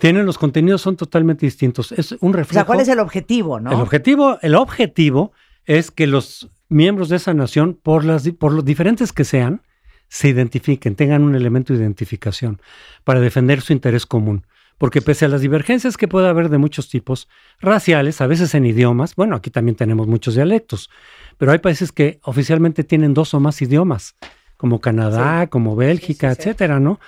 [0.00, 1.92] tienen los contenidos son totalmente distintos.
[1.92, 2.54] Es un O reflejo.
[2.54, 3.70] sea, ¿cuál es el objetivo, no?
[3.70, 5.32] El objetivo, el objetivo
[5.66, 9.62] es que los miembros de esa nación, por las por los diferentes que sean,
[10.08, 12.60] se identifiquen, tengan un elemento de identificación
[13.04, 14.46] para defender su interés común.
[14.78, 17.28] Porque pese a las divergencias que pueda haber de muchos tipos,
[17.60, 20.90] raciales, a veces en idiomas, bueno, aquí también tenemos muchos dialectos,
[21.38, 24.16] pero hay países que oficialmente tienen dos o más idiomas,
[24.56, 26.48] como Canadá, como Bélgica, sí, sí.
[26.48, 26.98] etcétera, ¿no?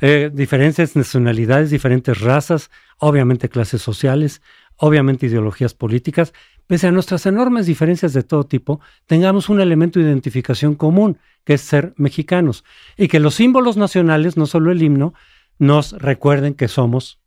[0.00, 4.40] Eh, diferentes nacionalidades, diferentes razas, obviamente clases sociales,
[4.76, 6.32] obviamente ideologías políticas,
[6.66, 11.54] pese a nuestras enormes diferencias de todo tipo, tengamos un elemento de identificación común, que
[11.54, 12.64] es ser mexicanos,
[12.96, 15.12] y que los símbolos nacionales, no solo el himno,
[15.58, 17.20] nos recuerden que somos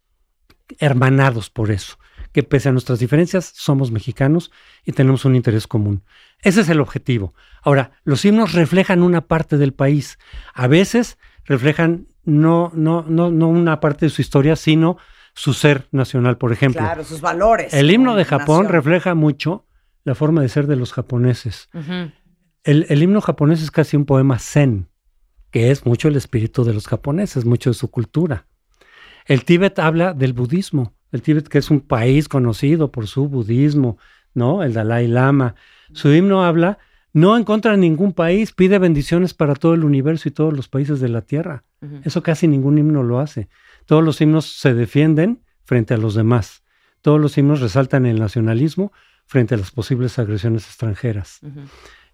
[0.79, 1.99] hermanados por eso,
[2.31, 4.51] que pese a nuestras diferencias somos mexicanos
[4.83, 6.03] y tenemos un interés común.
[6.41, 7.35] Ese es el objetivo.
[7.61, 10.17] Ahora, los himnos reflejan una parte del país.
[10.53, 14.97] A veces reflejan no, no, no, no una parte de su historia, sino
[15.33, 16.81] su ser nacional, por ejemplo.
[16.81, 17.73] Claro, sus valores.
[17.73, 18.71] El himno de Japón nación.
[18.71, 19.65] refleja mucho
[20.03, 21.69] la forma de ser de los japoneses.
[22.63, 24.89] El, el himno japonés es casi un poema zen,
[25.51, 28.47] que es mucho el espíritu de los japoneses, mucho de su cultura.
[29.25, 30.93] El Tíbet habla del budismo.
[31.11, 33.97] El Tíbet, que es un país conocido por su budismo,
[34.33, 34.63] ¿no?
[34.63, 35.55] El Dalai Lama.
[35.93, 36.79] Su himno habla,
[37.13, 40.67] no en contra de ningún país, pide bendiciones para todo el universo y todos los
[40.67, 41.63] países de la tierra.
[42.03, 43.49] Eso casi ningún himno lo hace.
[43.85, 46.63] Todos los himnos se defienden frente a los demás.
[47.01, 48.91] Todos los himnos resaltan el nacionalismo
[49.25, 51.39] frente a las posibles agresiones extranjeras.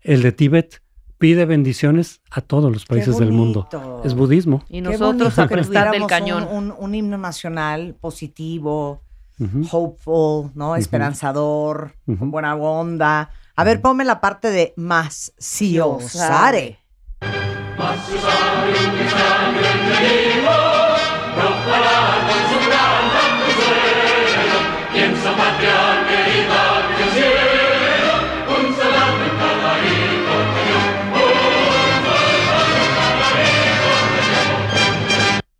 [0.01, 0.81] El de Tíbet
[1.17, 3.67] pide bendiciones a todos los países del mundo.
[4.03, 4.63] Es budismo.
[4.69, 6.43] Y Qué nosotros bonito a que prestar del tuviéramos cañón.
[6.51, 9.01] Un, un- un himno nacional positivo,
[9.71, 10.75] hopeful, ¿no?
[10.75, 13.29] Esperanzador, con buena onda.
[13.59, 15.77] A ver, ponme la parte de más si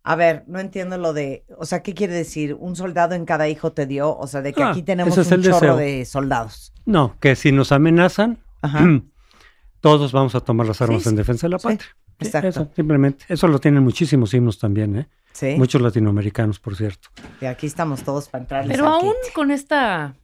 [0.02, 2.54] A ver, no entiendo lo de, o sea, ¿qué quiere decir?
[2.54, 5.26] Un soldado en cada hijo te dio, o sea, de que Ah, aquí tenemos es
[5.26, 5.76] un el chorro deseo.
[5.76, 6.72] de soldados.
[6.86, 8.80] No, que si nos amenazan, Ajá.
[9.80, 11.88] todos vamos a tomar las armas Sí, en defensa de la sí, patria.
[12.20, 12.48] Sí, exacto.
[12.48, 13.24] eso, simplemente.
[13.28, 15.08] Eso lo tienen muchísimos himnos también, ¿eh?
[15.32, 15.54] Sí.
[15.56, 17.08] Muchos latinoamericanos, por cierto.
[17.40, 20.16] Y aquí estamos todos para entrar Pero aún con esta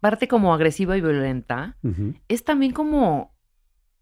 [0.00, 1.76] parte como agresiva y violenta,
[2.28, 3.34] es también como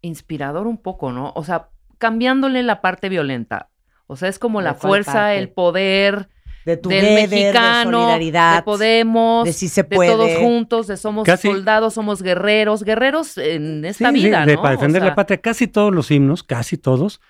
[0.01, 1.31] inspirador un poco, ¿no?
[1.35, 3.68] O sea, cambiándole la parte violenta.
[4.11, 5.37] O sea, es como ¿De la fuerza, parte?
[5.37, 6.29] el poder
[6.65, 10.09] de tu del deber, mexicano, de solidaridad, de Podemos, de si se de puede.
[10.09, 14.55] todos juntos, de somos Casi- soldados, somos guerreros, guerreros en esta Sí, sí, vida, de-
[14.55, 14.61] ¿no?
[14.63, 17.21] para O defender sea, la patria, casi todos los himnos, casi todos,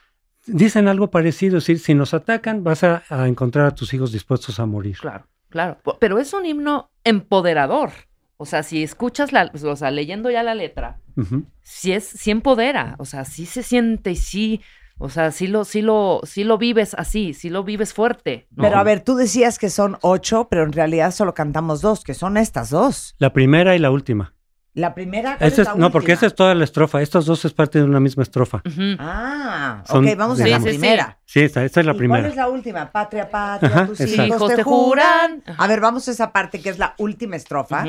[0.48, 1.58] dicen algo parecido.
[1.58, 4.98] Es decir, si nos atacan, vas a, a encontrar a tus hijos dispuestos a morir.
[5.00, 5.78] Claro, claro.
[6.00, 7.92] Pero es un himno empoderador.
[8.38, 11.44] O sea, si escuchas la, o sea, leyendo ya la letra, Ujú.
[11.62, 14.62] sí es, sí empodera, o sea, sí se siente y sí,
[15.00, 18.48] o sea, sí lo, sí lo, sí lo vives así, sí lo vives fuerte.
[18.52, 18.64] ¿no?
[18.64, 22.14] Pero a ver, tú decías que son ocho, pero en realidad solo cantamos dos, que
[22.14, 23.16] son estas dos.
[23.18, 24.34] La primera y la última.
[24.76, 27.02] La primera, ¿cuál Esa es es- la no, porque esa es toda la estrofa.
[27.02, 28.62] Estas dos es parte de una misma estrofa.
[29.00, 30.70] Ah, Son- ok, vamos a la sí, sí.
[30.70, 31.18] primera.
[31.26, 32.22] Sí, esta, esta es la ¿Y primera.
[32.22, 32.92] ¿Cuál es la última?
[32.92, 34.36] Patria, patria, Ajá, tus exacto.
[34.36, 35.44] hijos, te juran.
[35.58, 37.84] A ver, vamos a esa parte que es la última estrofa.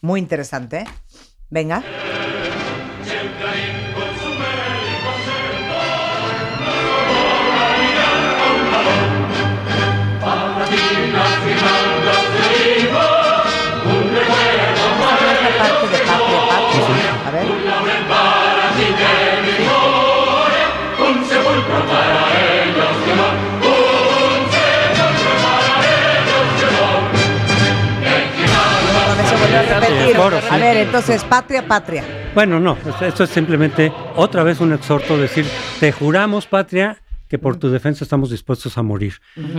[0.00, 0.84] Muy interesante.
[1.50, 1.82] Venga.
[29.80, 30.16] Repetir.
[30.50, 32.04] A ver, entonces, patria, patria.
[32.34, 35.46] Bueno, no, esto- es simplemente otra vez un exhorto, decir,
[35.80, 39.14] te juramos, patria, que por tu defensa estamos dispuestos a morir.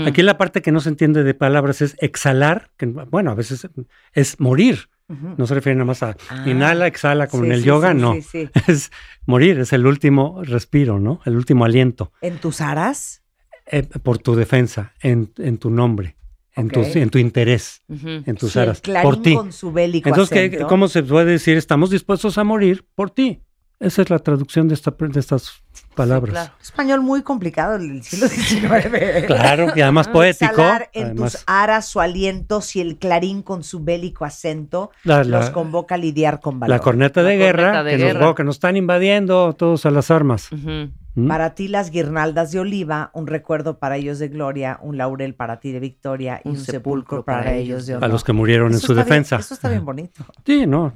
[0.06, 3.68] Aquí la parte que no se entiende de palabras es exhalar, que bueno, a veces
[4.14, 4.90] es morir.
[5.08, 6.44] No se refiere nada más a Ah.
[6.48, 8.16] inhala, exhala, como Sí, en el sí, yoga, sí, no.
[8.68, 8.92] Es
[9.28, 11.20] morir, es el último respiro, ¿no?
[11.26, 13.22] El último aliento ¿En tus aras?
[13.68, 16.16] eh, por tu defensa, en, en tu nombre,
[16.56, 16.74] en, Ok.
[16.74, 18.08] tu, en tu interés, Ujú.
[18.26, 19.36] en tus Sí, aras, clarín por ti.
[19.36, 20.60] con su bélico Entonces, ¿qué-.
[20.68, 23.42] ¿cómo se puede decir estamos dispuestos a morir por ti?
[23.80, 25.62] Esa es la traducción de, esta, de estas
[25.94, 26.32] palabras.
[26.32, 26.54] claro.
[26.62, 29.26] Español muy complicado del siglo XIX.
[29.28, 30.62] Claro, y además poético.
[30.94, 35.46] En además, tus aras su aliento si el clarín con su bélico acento la, los
[35.46, 36.78] la- convoca a lidiar con valor.
[36.78, 38.20] la corneta de La guerra, corneta de que, guerra.
[38.22, 40.50] Nos, que nos están invadiendo todos a las armas.
[40.54, 40.92] Ujú.
[41.16, 41.28] ¿Mm?
[41.28, 45.60] Para ti las guirnaldas de oliva, un recuerdo para ellos de gloria, un laurel para
[45.60, 48.10] ti de victoria y un, sepulcro para, ellos de honor.
[48.10, 49.36] a los que murieron en su bien- defensa.
[49.38, 50.26] eso está bien bonito.
[50.46, 50.96] Sí, no,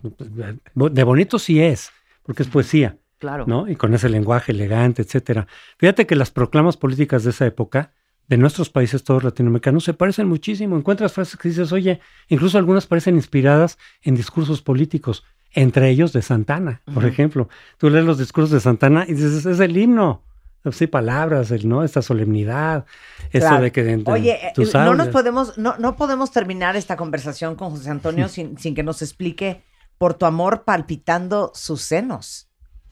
[0.74, 1.92] de bonito sí es,
[2.24, 2.98] porque es poesía.
[3.20, 3.46] Claro.
[3.48, 3.68] ¿no?
[3.68, 5.48] Y con ese lenguaje elegante, etcétera.
[5.78, 7.92] Fíjate que las proclamas políticas de esa época,
[8.28, 10.78] de nuestros países todos latinoamericanos, se parecen muchísimo.
[10.78, 15.24] Encuentras frases que dices, oye, incluso algunas parecen inspiradas en discursos políticos,
[15.62, 17.50] entre ellos de Santana, por ejemplo.
[17.78, 20.24] Tú lees los discursos de Santana y dices, es el himno.
[20.72, 21.84] Sí, palabras, el, ¿no?
[21.84, 22.86] Esta solemnidad,
[23.32, 23.84] eso de que...
[23.84, 24.98] de- de- Oye, eh, tú no sabes.
[24.98, 29.02] nos podemos, no, no podemos terminar esta conversación con José Antonio sin, sin que nos
[29.02, 29.62] explique
[29.98, 32.50] por tu amor palpitando sus senos.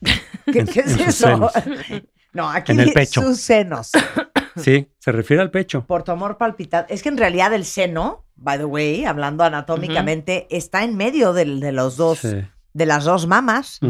[0.52, 1.28] ¿Qué, En- qué es eso?
[1.28, 1.52] senos.
[2.32, 3.22] No, aquí En el dice pecho.
[3.22, 3.90] sus senos.
[4.56, 5.84] Sí, se refiere al pecho.
[5.86, 6.94] Por tu amor palpitante.
[6.94, 11.60] Es que en realidad el seno, by the way, hablando anatómicamente, está en medio del-
[11.60, 12.36] de los dos, Sí.
[12.76, 13.80] De las dos mamas.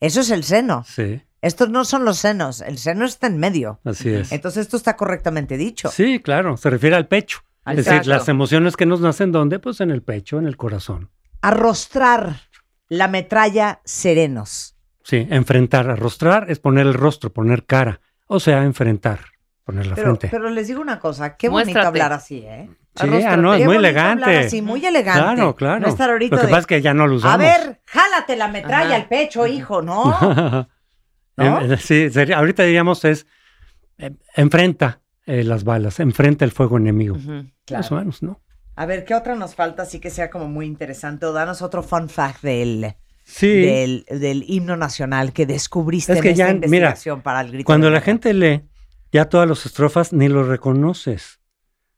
[0.00, 0.84] Eso es el seno.
[0.86, 3.80] Sí, Estos no son los senos, el seno está en medio.
[3.84, 4.30] así es.
[4.30, 5.90] Entonces esto está correctamente dicho.
[5.90, 7.40] Sí, claro, se refiere al pecho.
[7.64, 9.58] Al es decir, las emociones que nos nacen, ¿dónde?
[9.58, 11.10] Pues en el pecho, en el corazón.
[11.42, 12.42] Arrostrar
[12.88, 14.76] la metralla serenos.
[15.02, 18.00] Sí, enfrentar, arrostrar es poner el rostro, poner cara.
[18.26, 19.20] O sea, enfrentar,
[19.68, 20.28] poner la Pero, frente.
[20.30, 22.70] pero les digo una cosa, qué bonito hablar así, ¿eh?
[22.96, 24.38] sí, ah, no, es muy elegante.
[24.38, 25.20] así, muy elegante.
[25.20, 25.80] Claro, claro.
[25.80, 27.34] No estar ahorita Lo que de, pasa es que ya no lo usamos.
[27.34, 28.96] A ver, jálate la metralla Ajá.
[28.96, 30.18] al pecho, hijo, ¿no?
[31.36, 31.60] ¿No?
[31.60, 33.26] Eh, sí, sería- ahorita diríamos es
[33.98, 37.16] eh, enfrenta eh, las balas, enfrenta el fuego enemigo.
[37.16, 37.44] Ujú.
[37.70, 38.40] Más o menos, ¿no?
[38.74, 41.26] A ver, ¿qué otra nos falta así que sea como muy interesante?
[41.26, 43.60] O danos otro fun fact del, Sí.
[43.60, 47.50] del, del himno nacional que descubriste Es que en esta ya, mira, investigación para el
[47.52, 47.66] grito.
[47.66, 48.62] Cuando la gente lee
[49.12, 51.40] ya todas las estrofas, ni lo reconoces.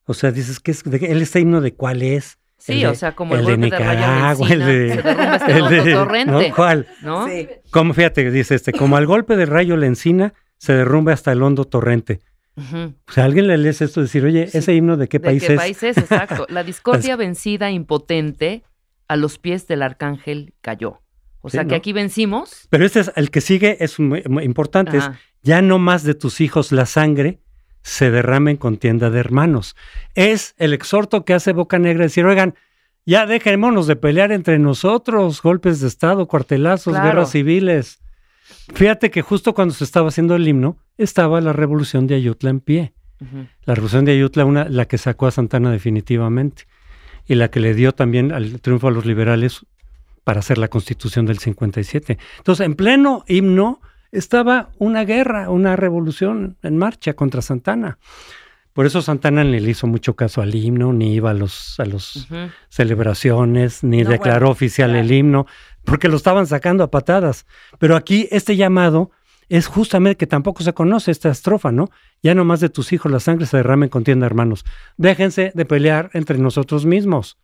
[0.05, 0.83] O sea, dices, ¿qué es?
[0.85, 2.39] ¿De qué- ¿El este himno de cuál es?
[2.59, 4.89] Sí, de- o sea, como el, el de golpe de rayo de Nicaragua, el de-
[5.37, 6.55] este el de- torrente, ¿no?
[6.57, 6.87] ¿Cuál?
[7.03, 7.27] ¿no?
[7.29, 7.49] Sí.
[7.71, 11.43] Como, fíjate, dice este, como al golpe de rayo la encina, se derrumba hasta el
[11.43, 12.21] hondo torrente.
[12.57, 14.59] O sea, alguien le lees esto y decir, oye, Sí.
[14.59, 15.59] ¿ese himno de qué ¿De país qué es?
[15.59, 15.97] país es?
[15.97, 16.45] Exacto.
[16.51, 18.65] La discordia vencida, impotente,
[19.09, 21.01] a los pies del arcángel cayó.
[21.43, 21.77] O Sí, sea, que ¿no?
[21.77, 22.67] aquí vencimos.
[22.71, 25.11] Pero este es el que sigue, es muy, muy importante, es
[25.43, 27.41] ya no más de tus hijos la sangre
[27.83, 29.75] se derrame en contienda de hermanos.
[30.15, 32.55] Es el exhorto que hace Boca Negra decir, oigan,
[33.07, 37.07] ya dejémonos de pelear entre nosotros, golpes de Estado, cuartelazos, Claro.
[37.09, 38.01] guerras civiles.
[38.75, 42.61] Fíjate que justo cuando se estaba haciendo el himno, estaba la revolución de Ayutla en
[42.61, 42.93] pie.
[43.65, 46.65] La revolución de Ayutla, una, la que sacó a Santana definitivamente,
[47.27, 49.65] y la que le dio también al triunfo a los liberales
[50.25, 52.19] para hacer la constitución del 57.
[52.39, 53.81] Entonces, en pleno himno
[54.13, 57.99] estaba una guerra, una revolución en marcha contra Santana.
[58.73, 61.85] Por eso Santana ni le hizo mucho caso al himno, ni iba a los, a
[61.85, 62.29] los
[62.69, 65.05] celebraciones, ni No, declaró bueno, oficial claro.
[65.05, 65.47] el himno,
[65.85, 67.47] porque lo estaban sacando a patadas.
[67.79, 69.11] Pero aquí este llamado
[69.49, 71.91] es justamente que tampoco se conoce esta estrofa, ¿no?
[72.23, 74.65] Ya no más de tus hijos la sangre se derrame en contienda, hermanos.
[74.97, 77.37] Déjense de pelear entre nosotros mismos.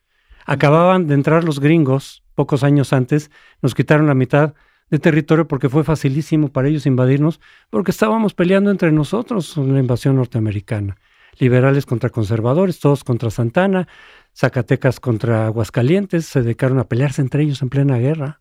[0.46, 3.30] Acababan de entrar los gringos pocos años antes,
[3.62, 4.54] nos quitaron la mitad
[4.90, 10.16] de territorio porque fue facilísimo para ellos invadirnos, porque estábamos peleando entre nosotros la invasión
[10.16, 10.96] norteamericana.
[11.38, 13.88] Liberales contra conservadores, todos contra Santana,
[14.34, 18.40] Zacatecas contra Aguascalientes, se dedicaron a pelearse entre ellos en plena guerra.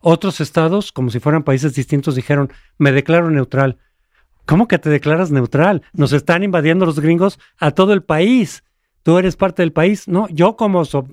[0.00, 3.78] Otros estados, como si fueran países distintos, dijeron, me declaro neutral.
[4.46, 5.82] ¿Cómo que te declaras neutral?
[5.92, 8.64] Nos están invadiendo los gringos a todo el país.
[9.02, 10.06] Tú eres parte del país.
[10.06, 11.06] No, yo como, so-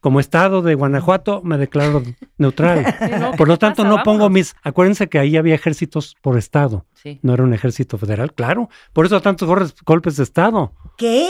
[0.00, 2.02] como estado de Guanajuato me declaro
[2.38, 2.84] neutral.
[2.98, 3.32] Sí, ¿no?
[3.32, 3.96] Por lo ¿Qué tanto, pasa?
[3.96, 4.54] no pongo mis...
[4.62, 6.84] Acuérdense que ahí había ejércitos por estado.
[6.94, 7.18] Sí.
[7.22, 8.68] No era un ejército federal, claro.
[8.92, 9.48] Por eso tantos
[9.86, 10.72] golpes de estado.
[10.98, 11.28] ¿Qué?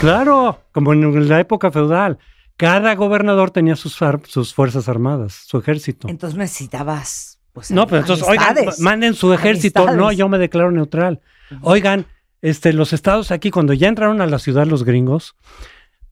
[0.00, 2.18] Claro, como en la época feudal.
[2.56, 6.08] Cada gobernador tenía sus, ar- sus fuerzas armadas, su ejército.
[6.08, 7.38] Entonces necesitabas.
[7.52, 9.92] Pues, No, pero entonces, oigan, manden su ejército.
[9.94, 11.20] No, yo me declaro neutral.
[11.62, 12.06] Oigan,
[12.42, 15.36] este, los estados aquí, cuando ya entraron a la ciudad los gringos,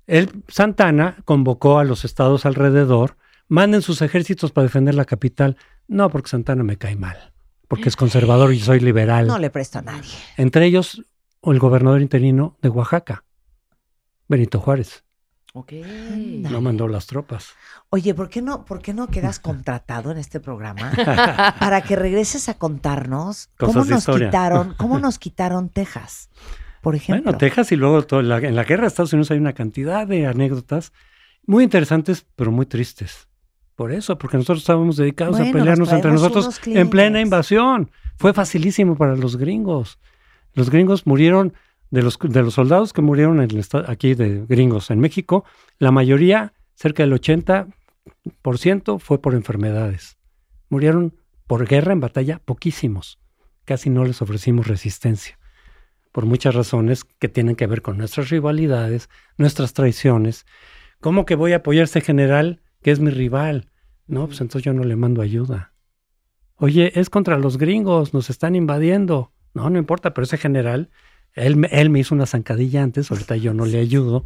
[0.07, 3.17] el Santana convocó a los estados alrededor,
[3.49, 5.57] manden sus ejércitos para defender la capital.
[5.89, 7.33] No, porque Santana me cae mal,
[7.69, 9.27] porque es conservador y soy liberal.
[9.27, 10.11] No le presto a nadie.
[10.37, 11.03] Entre ellos,
[11.43, 13.25] el gobernador interino de Oaxaca,
[14.29, 15.05] Benito Juárez,
[15.59, 15.73] Ok.
[16.51, 17.49] no mandó las tropas.
[17.89, 20.93] Oye, ¿por qué no, por qué no quedas contratado en este programa
[21.59, 24.29] para que regreses a contarnos cómo Cosas nos historia.
[24.29, 26.29] quitaron, cómo nos quitaron Texas,
[26.83, 27.23] por ejemplo?
[27.25, 30.07] Bueno, Texas y luego todo- la- en la guerra de Estados Unidos hay una cantidad
[30.07, 30.93] de anécdotas
[31.47, 33.29] muy interesantes, pero muy tristes.
[33.77, 37.91] Por eso, porque nosotros estábamos dedicados Bueno, a pelearnos nos entre nosotros en plena invasión.
[38.19, 39.99] Fue facilísimo para los gringos.
[40.55, 41.53] Los gringos murieron,
[41.91, 45.45] de los, de los soldados que murieron en el aquí de gringos en México,
[45.79, 50.19] la mayoría, cerca del 80%, fue por enfermedades.
[50.69, 51.15] Murieron
[51.47, 53.19] por guerra en batalla poquísimos.
[53.65, 55.39] Casi no les ofrecimos resistencia
[56.17, 60.47] por muchas razones que tienen que ver con nuestras rivalidades, nuestras traiciones.
[60.99, 63.69] ¿Cómo que voy a apoyar a ese general que es mi rival?
[64.07, 65.75] No, pues entonces yo no le mando ayuda.
[66.57, 69.35] Oye, es contra los gringos, nos están invadiendo.
[69.53, 70.89] No, no importa, pero ese general,
[71.37, 74.25] él, me- él me hizo una zancadilla antes, ahorita yo no le ayudo.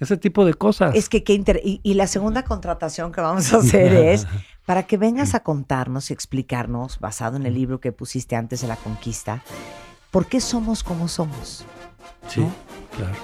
[0.00, 0.94] Ese tipo de cosas.
[0.94, 4.26] Es que qué inter- y, y la segunda contratación que vamos a hacer es
[4.64, 8.68] para que vengas a contarnos y explicarnos, basado en el libro que pusiste antes de
[8.68, 9.42] la conquista,
[10.10, 11.64] por qué somos como somos.
[12.28, 12.52] Sí, ¿no?
[12.96, 13.14] claro.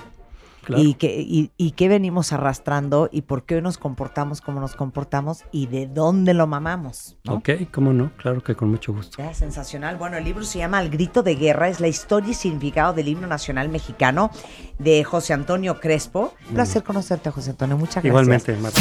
[0.64, 0.82] Claro.
[0.82, 5.40] y, que, y, y qué venimos arrastrando y por qué nos comportamos como nos comportamos
[5.50, 7.16] y de dónde lo mamamos.
[7.24, 7.34] ¿no?
[7.34, 9.18] Ok, cómo no, claro que con mucho gusto.
[9.18, 9.96] Ya, sensacional.
[9.96, 13.08] Bueno, el libro se llama El grito de guerra, es la historia y significado del
[13.08, 14.30] himno nacional mexicano
[14.78, 16.34] de José Antonio Crespo.
[16.48, 17.76] Un placer conocerte, José Antonio.
[17.76, 18.10] Muchas gracias.
[18.10, 18.80] Igualmente, Marta.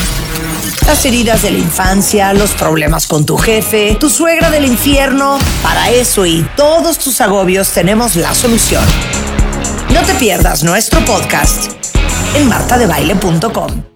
[0.86, 5.38] Las heridas de la infancia, los problemas con tu jefe, tu suegra del infierno.
[5.64, 8.84] Para eso y todos tus agobios tenemos la solución.
[9.94, 11.72] No te pierdas nuestro podcast
[12.36, 13.91] en martadebaile.com.